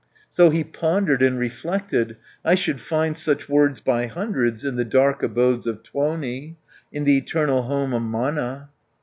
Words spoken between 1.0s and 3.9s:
and reflected, "I should find such words